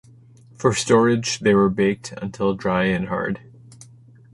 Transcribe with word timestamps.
For 0.55 0.73
storage 0.73 1.41
they 1.41 1.53
were 1.53 1.69
baked 1.69 2.11
until 2.13 2.55
dry 2.55 2.85
and 2.85 3.09
hard. 3.09 3.39